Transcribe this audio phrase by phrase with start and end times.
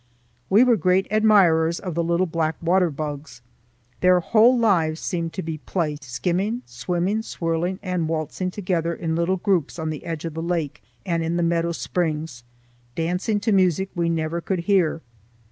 [0.49, 3.43] We were great admirers of the little black water bugs.
[3.99, 9.37] Their whole lives seemed to be play, skimming, swimming, swirling, and waltzing together in little
[9.37, 12.43] groups on the edge of the lake and in the meadow springs,
[12.95, 15.01] dancing to music we never could hear.